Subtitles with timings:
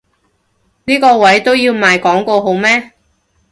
[0.85, 2.93] 呢個位都要賣廣告好咩？